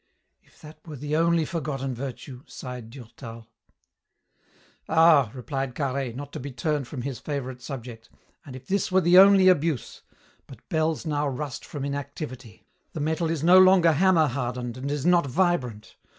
"If 0.41 0.59
that 0.61 0.79
were 0.87 0.95
the 0.95 1.15
only 1.15 1.45
forgotten 1.45 1.93
virtue!" 1.93 2.41
sighed 2.47 2.89
Durtal. 2.89 3.45
"Ah!" 4.89 5.29
replied 5.35 5.75
Carhaix, 5.75 6.15
not 6.15 6.33
to 6.33 6.39
be 6.39 6.51
turned 6.51 6.87
from 6.87 7.03
his 7.03 7.19
favourite 7.19 7.61
subject, 7.61 8.09
"and 8.43 8.55
if 8.55 8.65
this 8.65 8.91
were 8.91 9.01
the 9.01 9.19
only 9.19 9.47
abuse! 9.47 10.01
But 10.47 10.67
bells 10.69 11.05
now 11.05 11.27
rust 11.27 11.63
from 11.63 11.85
inactivity. 11.85 12.65
The 12.93 12.99
metal 12.99 13.29
is 13.29 13.43
no 13.43 13.59
longer 13.59 13.91
hammer 13.91 14.25
hardened 14.25 14.75
and 14.75 14.89
is 14.89 15.05
not 15.05 15.27
vibrant. 15.27 15.95